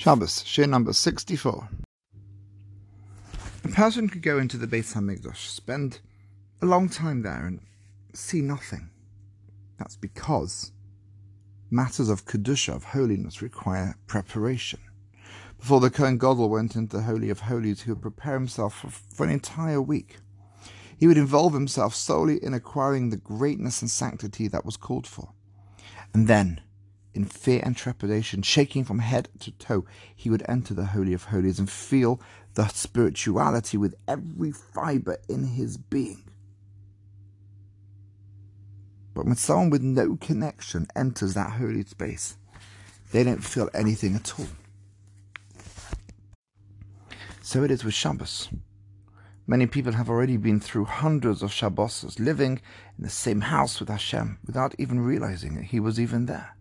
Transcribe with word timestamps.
Shabbos, 0.00 0.42
Shiur 0.44 0.66
number 0.66 0.94
64. 0.94 1.68
A 3.64 3.68
person 3.68 4.08
could 4.08 4.22
go 4.22 4.38
into 4.38 4.56
the 4.56 4.66
Beit 4.66 4.86
HaMikdash, 4.86 5.36
spend 5.36 6.00
a 6.62 6.64
long 6.64 6.88
time 6.88 7.20
there 7.20 7.44
and 7.44 7.60
see 8.14 8.40
nothing. 8.40 8.88
That's 9.78 9.96
because 9.96 10.72
matters 11.70 12.08
of 12.08 12.24
Kedusha, 12.24 12.74
of 12.74 12.84
holiness, 12.84 13.42
require 13.42 13.94
preparation. 14.06 14.80
Before 15.58 15.80
the 15.80 15.90
Kohen 15.90 16.16
Gadol 16.16 16.48
went 16.48 16.76
into 16.76 16.96
the 16.96 17.02
Holy 17.02 17.28
of 17.28 17.40
Holies, 17.40 17.82
he 17.82 17.90
would 17.90 18.00
prepare 18.00 18.32
himself 18.32 18.80
for, 18.80 18.88
for 18.88 19.26
an 19.26 19.30
entire 19.30 19.82
week. 19.82 20.16
He 20.98 21.08
would 21.08 21.18
involve 21.18 21.52
himself 21.52 21.94
solely 21.94 22.42
in 22.42 22.54
acquiring 22.54 23.10
the 23.10 23.18
greatness 23.18 23.82
and 23.82 23.90
sanctity 23.90 24.48
that 24.48 24.64
was 24.64 24.78
called 24.78 25.06
for. 25.06 25.34
And 26.14 26.26
then, 26.26 26.62
in 27.14 27.24
fear 27.24 27.60
and 27.64 27.76
trepidation, 27.76 28.42
shaking 28.42 28.84
from 28.84 29.00
head 29.00 29.28
to 29.40 29.50
toe, 29.52 29.84
he 30.14 30.30
would 30.30 30.44
enter 30.48 30.74
the 30.74 30.86
Holy 30.86 31.12
of 31.12 31.24
Holies 31.24 31.58
and 31.58 31.68
feel 31.68 32.20
the 32.54 32.68
spirituality 32.68 33.76
with 33.76 33.94
every 34.06 34.52
fiber 34.52 35.18
in 35.28 35.44
his 35.44 35.76
being. 35.76 36.24
But 39.14 39.26
when 39.26 39.36
someone 39.36 39.70
with 39.70 39.82
no 39.82 40.16
connection 40.16 40.86
enters 40.94 41.34
that 41.34 41.52
holy 41.52 41.84
space, 41.84 42.36
they 43.12 43.24
don't 43.24 43.44
feel 43.44 43.68
anything 43.74 44.14
at 44.14 44.38
all. 44.38 44.46
So 47.42 47.64
it 47.64 47.70
is 47.72 47.84
with 47.84 47.94
Shabbos. 47.94 48.48
Many 49.46 49.66
people 49.66 49.94
have 49.94 50.08
already 50.08 50.36
been 50.36 50.60
through 50.60 50.84
hundreds 50.84 51.42
of 51.42 51.50
Shabbos 51.52 52.20
living 52.20 52.60
in 52.96 53.04
the 53.04 53.10
same 53.10 53.40
house 53.40 53.80
with 53.80 53.88
Hashem 53.88 54.38
without 54.46 54.76
even 54.78 55.00
realizing 55.00 55.56
that 55.56 55.64
He 55.64 55.80
was 55.80 55.98
even 55.98 56.26
there. 56.26 56.54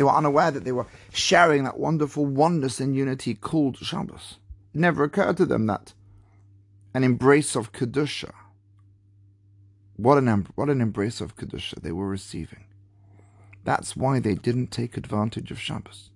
They 0.00 0.04
were 0.04 0.16
unaware 0.16 0.50
that 0.50 0.64
they 0.64 0.72
were 0.72 0.86
sharing 1.12 1.64
that 1.64 1.78
wonderful 1.78 2.24
oneness 2.24 2.80
and 2.80 2.96
unity 2.96 3.34
called 3.34 3.76
Shabbos. 3.76 4.38
It 4.74 4.80
never 4.80 5.04
occurred 5.04 5.36
to 5.36 5.44
them 5.44 5.66
that 5.66 5.92
an 6.94 7.04
embrace 7.04 7.54
of 7.54 7.72
Kedusha, 7.72 8.32
what 9.96 10.16
an, 10.16 10.46
what 10.54 10.70
an 10.70 10.80
embrace 10.80 11.20
of 11.20 11.36
Kedusha 11.36 11.82
they 11.82 11.92
were 11.92 12.08
receiving. 12.08 12.64
That's 13.64 13.94
why 13.94 14.20
they 14.20 14.34
didn't 14.34 14.68
take 14.68 14.96
advantage 14.96 15.50
of 15.50 15.60
Shabbos. 15.60 16.08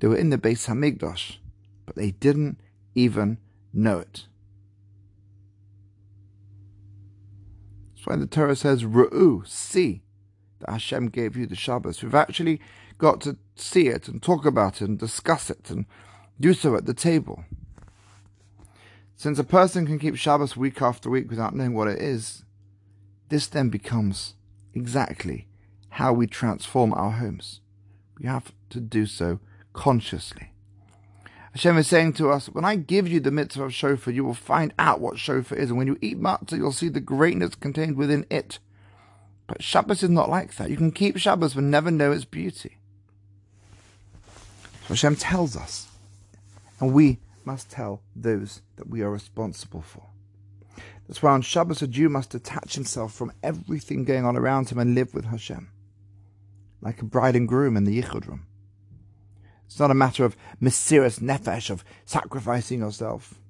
They 0.00 0.08
were 0.08 0.16
in 0.16 0.30
the 0.30 0.38
Beis 0.38 0.66
Hamikdash, 0.66 1.36
but 1.84 1.94
they 1.94 2.12
didn't 2.12 2.58
even 2.94 3.36
know 3.70 3.98
it. 3.98 4.24
That's 7.94 8.06
why 8.06 8.16
the 8.16 8.26
Torah 8.26 8.56
says, 8.56 8.82
Ru'u, 8.82 9.46
see 9.46 10.04
Hashem 10.68 11.08
gave 11.08 11.36
you 11.36 11.46
the 11.46 11.56
Shabbos. 11.56 12.02
We've 12.02 12.14
actually 12.14 12.60
got 12.98 13.20
to 13.22 13.36
see 13.56 13.88
it 13.88 14.08
and 14.08 14.22
talk 14.22 14.44
about 14.44 14.80
it 14.80 14.88
and 14.88 14.98
discuss 14.98 15.50
it 15.50 15.70
and 15.70 15.86
do 16.40 16.54
so 16.54 16.76
at 16.76 16.86
the 16.86 16.94
table. 16.94 17.44
Since 19.16 19.38
a 19.38 19.44
person 19.44 19.86
can 19.86 19.98
keep 19.98 20.16
Shabbos 20.16 20.56
week 20.56 20.82
after 20.82 21.08
week 21.08 21.30
without 21.30 21.54
knowing 21.54 21.74
what 21.74 21.88
it 21.88 22.00
is, 22.00 22.44
this 23.28 23.46
then 23.46 23.68
becomes 23.68 24.34
exactly 24.74 25.46
how 25.90 26.12
we 26.12 26.26
transform 26.26 26.92
our 26.92 27.12
homes. 27.12 27.60
We 28.18 28.26
have 28.26 28.52
to 28.70 28.80
do 28.80 29.06
so 29.06 29.40
consciously. 29.72 30.50
Hashem 31.52 31.78
is 31.78 31.86
saying 31.86 32.14
to 32.14 32.30
us, 32.30 32.46
when 32.46 32.64
I 32.64 32.74
give 32.74 33.06
you 33.06 33.20
the 33.20 33.30
mitzvah 33.30 33.64
of 33.64 33.74
shofar, 33.74 34.12
you 34.12 34.24
will 34.24 34.34
find 34.34 34.74
out 34.76 35.00
what 35.00 35.20
shofar 35.20 35.56
is. 35.56 35.70
And 35.70 35.78
when 35.78 35.86
you 35.86 35.96
eat 36.00 36.20
matzah, 36.20 36.56
you'll 36.56 36.72
see 36.72 36.88
the 36.88 37.00
greatness 37.00 37.54
contained 37.54 37.96
within 37.96 38.26
it. 38.28 38.58
But 39.46 39.62
Shabbos 39.62 40.02
is 40.02 40.10
not 40.10 40.30
like 40.30 40.56
that. 40.56 40.70
You 40.70 40.76
can 40.76 40.92
keep 40.92 41.16
Shabbos 41.16 41.54
but 41.54 41.64
never 41.64 41.90
know 41.90 42.12
its 42.12 42.24
beauty. 42.24 42.78
So 44.82 44.88
Hashem 44.88 45.16
tells 45.16 45.56
us, 45.56 45.88
and 46.80 46.92
we 46.92 47.18
must 47.44 47.70
tell 47.70 48.02
those 48.16 48.62
that 48.76 48.88
we 48.88 49.02
are 49.02 49.10
responsible 49.10 49.82
for. 49.82 50.04
That's 51.06 51.22
why 51.22 51.32
on 51.32 51.42
Shabbos 51.42 51.82
a 51.82 51.86
Jew 51.86 52.08
must 52.08 52.30
detach 52.30 52.74
himself 52.74 53.12
from 53.12 53.32
everything 53.42 54.04
going 54.04 54.24
on 54.24 54.36
around 54.36 54.70
him 54.70 54.78
and 54.78 54.94
live 54.94 55.12
with 55.12 55.26
Hashem, 55.26 55.70
like 56.80 57.02
a 57.02 57.04
bride 57.04 57.36
and 57.36 57.46
groom 57.46 57.76
in 57.76 57.84
the 57.84 58.00
Yichud 58.00 58.26
room. 58.26 58.46
It's 59.66 59.78
not 59.78 59.90
a 59.90 59.94
matter 59.94 60.24
of 60.24 60.36
mesirus 60.62 61.20
nefesh, 61.20 61.68
of 61.68 61.84
sacrificing 62.06 62.80
yourself. 62.80 63.40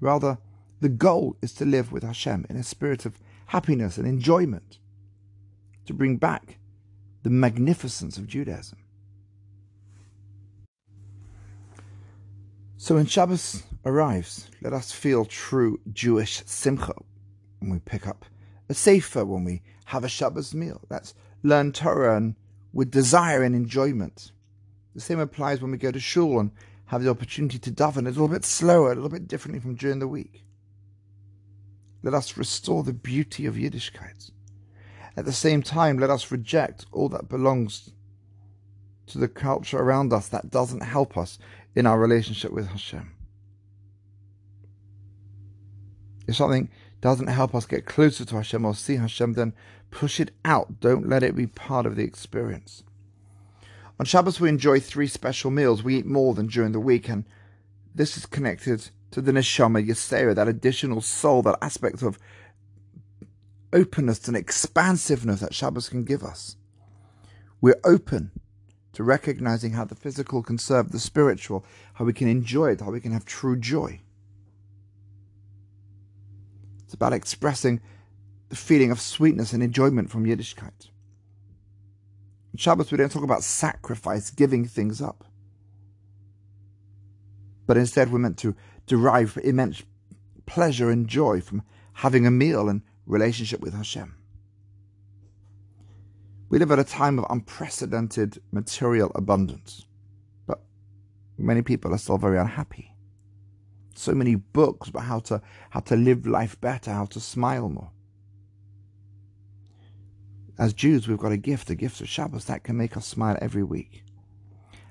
Rather, 0.00 0.38
the 0.80 0.88
goal 0.88 1.36
is 1.42 1.52
to 1.54 1.64
live 1.64 1.92
with 1.92 2.02
Hashem 2.02 2.46
in 2.48 2.56
a 2.56 2.62
spirit 2.62 3.04
of 3.04 3.18
happiness 3.50 3.98
and 3.98 4.06
enjoyment, 4.06 4.78
to 5.84 5.92
bring 5.92 6.16
back 6.16 6.60
the 7.24 7.30
magnificence 7.30 8.16
of 8.16 8.28
Judaism. 8.28 8.78
So 12.76 12.94
when 12.94 13.06
Shabbos 13.06 13.64
arrives, 13.84 14.48
let 14.62 14.72
us 14.72 14.92
feel 14.92 15.24
true 15.24 15.80
Jewish 15.92 16.44
simcha 16.46 16.94
when 17.58 17.70
we 17.72 17.80
pick 17.80 18.06
up 18.06 18.24
a 18.68 18.74
sefer, 18.74 19.24
when 19.24 19.42
we 19.42 19.62
have 19.86 20.04
a 20.04 20.08
Shabbos 20.08 20.54
meal. 20.54 20.80
Let's 20.88 21.12
learn 21.42 21.72
Torah 21.72 22.16
and 22.16 22.36
with 22.72 22.92
desire 22.92 23.42
and 23.42 23.56
enjoyment. 23.56 24.30
The 24.94 25.00
same 25.00 25.18
applies 25.18 25.60
when 25.60 25.72
we 25.72 25.76
go 25.76 25.90
to 25.90 25.98
shul 25.98 26.38
and 26.38 26.52
have 26.86 27.02
the 27.02 27.10
opportunity 27.10 27.58
to 27.58 27.72
daven 27.72 28.06
a 28.06 28.10
little 28.10 28.28
bit 28.28 28.44
slower, 28.44 28.92
a 28.92 28.94
little 28.94 29.10
bit 29.10 29.26
differently 29.26 29.58
from 29.58 29.74
during 29.74 29.98
the 29.98 30.06
week. 30.06 30.44
Let 32.02 32.14
us 32.14 32.36
restore 32.36 32.82
the 32.82 32.92
beauty 32.92 33.46
of 33.46 33.54
Yiddishkeit. 33.54 34.30
At 35.16 35.24
the 35.24 35.32
same 35.32 35.62
time, 35.62 35.98
let 35.98 36.10
us 36.10 36.30
reject 36.30 36.86
all 36.92 37.08
that 37.10 37.28
belongs 37.28 37.90
to 39.08 39.18
the 39.18 39.28
culture 39.28 39.78
around 39.78 40.12
us 40.12 40.28
that 40.28 40.50
doesn't 40.50 40.82
help 40.82 41.18
us 41.18 41.38
in 41.74 41.86
our 41.86 41.98
relationship 41.98 42.52
with 42.52 42.68
Hashem. 42.68 43.12
If 46.26 46.36
something 46.36 46.70
doesn't 47.00 47.26
help 47.26 47.54
us 47.54 47.66
get 47.66 47.86
closer 47.86 48.24
to 48.24 48.36
Hashem 48.36 48.64
or 48.64 48.74
see 48.74 48.96
Hashem, 48.96 49.32
then 49.32 49.52
push 49.90 50.20
it 50.20 50.30
out. 50.44 50.80
Don't 50.80 51.08
let 51.08 51.22
it 51.22 51.34
be 51.34 51.46
part 51.46 51.86
of 51.86 51.96
the 51.96 52.04
experience. 52.04 52.84
On 53.98 54.06
Shabbos, 54.06 54.40
we 54.40 54.48
enjoy 54.48 54.80
three 54.80 55.08
special 55.08 55.50
meals. 55.50 55.82
We 55.82 55.98
eat 55.98 56.06
more 56.06 56.34
than 56.34 56.46
during 56.46 56.72
the 56.72 56.80
week, 56.80 57.08
and 57.08 57.24
this 57.94 58.16
is 58.16 58.26
connected 58.26 58.90
to 59.10 59.20
the 59.20 59.32
neshama 59.32 59.86
yisera, 59.86 60.34
that 60.34 60.48
additional 60.48 61.00
soul, 61.00 61.42
that 61.42 61.58
aspect 61.62 62.02
of 62.02 62.18
openness 63.72 64.26
and 64.28 64.36
expansiveness 64.36 65.40
that 65.40 65.54
Shabbos 65.54 65.88
can 65.88 66.04
give 66.04 66.22
us. 66.22 66.56
We're 67.60 67.80
open 67.84 68.30
to 68.92 69.04
recognizing 69.04 69.72
how 69.72 69.84
the 69.84 69.94
physical 69.94 70.42
can 70.42 70.58
serve 70.58 70.90
the 70.90 70.98
spiritual, 70.98 71.64
how 71.94 72.04
we 72.04 72.12
can 72.12 72.28
enjoy 72.28 72.70
it, 72.70 72.80
how 72.80 72.90
we 72.90 73.00
can 73.00 73.12
have 73.12 73.24
true 73.24 73.56
joy. 73.56 74.00
It's 76.84 76.94
about 76.94 77.12
expressing 77.12 77.80
the 78.48 78.56
feeling 78.56 78.90
of 78.90 79.00
sweetness 79.00 79.52
and 79.52 79.62
enjoyment 79.62 80.10
from 80.10 80.24
Yiddishkeit. 80.24 80.88
In 82.52 82.58
Shabbos, 82.58 82.90
we 82.90 82.98
don't 82.98 83.12
talk 83.12 83.22
about 83.22 83.44
sacrifice, 83.44 84.30
giving 84.30 84.66
things 84.66 85.00
up. 85.00 85.24
But 87.70 87.76
instead, 87.76 88.10
we're 88.10 88.18
meant 88.18 88.36
to 88.38 88.56
derive 88.88 89.38
immense 89.44 89.84
pleasure 90.44 90.90
and 90.90 91.06
joy 91.06 91.40
from 91.40 91.62
having 91.92 92.26
a 92.26 92.30
meal 92.32 92.68
and 92.68 92.82
relationship 93.06 93.60
with 93.60 93.74
Hashem. 93.74 94.16
We 96.48 96.58
live 96.58 96.72
at 96.72 96.80
a 96.80 96.84
time 96.84 97.16
of 97.20 97.26
unprecedented 97.30 98.42
material 98.50 99.12
abundance, 99.14 99.86
but 100.48 100.62
many 101.38 101.62
people 101.62 101.94
are 101.94 101.98
still 101.98 102.18
very 102.18 102.38
unhappy. 102.38 102.92
So 103.94 104.14
many 104.14 104.34
books 104.34 104.88
about 104.88 105.04
how 105.04 105.20
to 105.20 105.40
how 105.70 105.78
to 105.78 105.94
live 105.94 106.26
life 106.26 106.60
better, 106.60 106.90
how 106.90 107.04
to 107.04 107.20
smile 107.20 107.68
more. 107.68 107.92
As 110.58 110.74
Jews, 110.74 111.06
we've 111.06 111.18
got 111.18 111.30
a 111.30 111.36
gift, 111.36 111.70
a 111.70 111.76
gift 111.76 112.00
of 112.00 112.08
Shabbos 112.08 112.46
that 112.46 112.64
can 112.64 112.76
make 112.76 112.96
us 112.96 113.06
smile 113.06 113.38
every 113.40 113.62
week. 113.62 114.02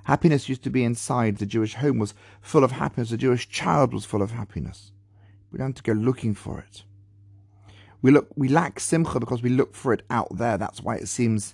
Happiness 0.09 0.49
used 0.49 0.63
to 0.63 0.71
be 0.71 0.83
inside. 0.83 1.37
The 1.37 1.45
Jewish 1.45 1.75
home 1.75 1.99
was 1.99 2.15
full 2.41 2.63
of 2.63 2.71
happiness. 2.71 3.11
The 3.11 3.17
Jewish 3.17 3.47
child 3.47 3.93
was 3.93 4.05
full 4.05 4.23
of 4.23 4.31
happiness. 4.31 4.91
We 5.51 5.59
don't 5.59 5.67
have 5.67 5.83
to 5.83 5.83
go 5.83 5.93
looking 5.93 6.33
for 6.33 6.57
it. 6.57 6.83
We 8.01 8.09
look, 8.09 8.27
we 8.35 8.49
lack 8.49 8.79
simcha 8.79 9.19
because 9.19 9.43
we 9.43 9.51
look 9.51 9.75
for 9.75 9.93
it 9.93 10.01
out 10.09 10.35
there. 10.35 10.57
That's 10.57 10.81
why 10.81 10.95
it 10.95 11.07
seems 11.07 11.53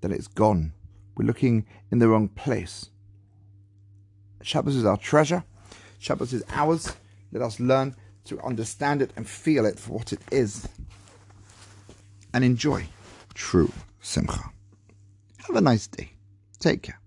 that 0.00 0.10
it's 0.10 0.26
gone. 0.26 0.72
We're 1.18 1.26
looking 1.26 1.66
in 1.92 1.98
the 1.98 2.08
wrong 2.08 2.28
place. 2.28 2.88
Shabbos 4.40 4.74
is 4.74 4.86
our 4.86 4.96
treasure. 4.96 5.44
Shabbos 5.98 6.32
is 6.32 6.44
ours. 6.48 6.96
Let 7.30 7.42
us 7.42 7.60
learn 7.60 7.94
to 8.24 8.40
understand 8.40 9.02
it 9.02 9.12
and 9.16 9.28
feel 9.28 9.66
it 9.66 9.78
for 9.78 9.98
what 9.98 10.14
it 10.14 10.20
is. 10.32 10.66
And 12.32 12.42
enjoy 12.42 12.86
true 13.34 13.70
simcha. 14.00 14.50
Have 15.46 15.56
a 15.56 15.60
nice 15.60 15.88
day. 15.88 16.15
Take 16.66 16.82
care. 16.82 17.05